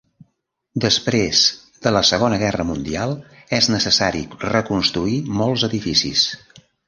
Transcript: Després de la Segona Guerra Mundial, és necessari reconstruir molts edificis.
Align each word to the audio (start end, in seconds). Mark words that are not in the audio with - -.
Després 0.85 1.41
de 1.83 1.91
la 1.95 2.01
Segona 2.11 2.39
Guerra 2.45 2.65
Mundial, 2.69 3.13
és 3.59 3.69
necessari 3.75 4.25
reconstruir 4.47 5.21
molts 5.43 5.69
edificis. 5.71 6.25